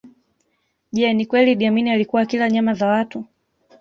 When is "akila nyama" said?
2.21-2.73